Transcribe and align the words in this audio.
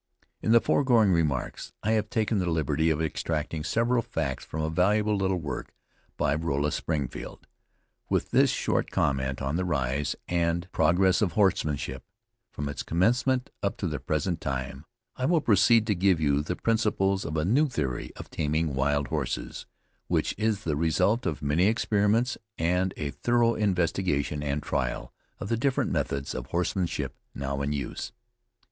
In 0.41 0.51
the 0.51 0.59
forgoing 0.59 1.11
remarks 1.11 1.73
I 1.83 1.91
have 1.91 2.09
taken 2.09 2.39
the 2.39 2.49
liberty 2.49 2.89
of 2.89 2.99
extracting 3.03 3.63
several 3.63 4.01
facts 4.01 4.43
from 4.43 4.63
a 4.63 4.69
valuable 4.71 5.15
little 5.15 5.37
work 5.37 5.75
by 6.17 6.33
Rolla 6.33 6.71
Springfield. 6.71 7.45
With 8.09 8.31
this 8.31 8.49
short 8.49 8.89
comment 8.89 9.43
on 9.43 9.57
the 9.57 9.63
rise 9.63 10.15
and 10.27 10.67
progress 10.71 11.21
of 11.21 11.33
horsemanship, 11.33 12.01
from 12.51 12.67
its 12.67 12.81
commencement 12.81 13.51
up 13.61 13.77
to 13.77 13.85
the 13.87 13.99
present 13.99 14.41
time, 14.41 14.85
I 15.17 15.25
will 15.25 15.39
proceed 15.39 15.85
to 15.85 15.93
give 15.93 16.19
you 16.19 16.41
the 16.41 16.55
principles 16.55 17.23
of 17.23 17.37
a 17.37 17.45
new 17.45 17.67
theory 17.67 18.11
of 18.15 18.31
taming 18.31 18.73
wild 18.73 19.09
horses, 19.09 19.67
which 20.07 20.33
is 20.35 20.63
the 20.63 20.75
result 20.75 21.27
of 21.27 21.43
many 21.43 21.67
experiments 21.67 22.39
and 22.57 22.91
a 22.97 23.11
thorough 23.11 23.53
investigation 23.53 24.41
and 24.41 24.63
trial 24.63 25.13
of 25.37 25.49
the 25.49 25.57
different 25.57 25.91
methods 25.91 26.33
of 26.33 26.47
horsemanship 26.47 27.13
now 27.35 27.61
in 27.61 27.71
use. 27.71 28.11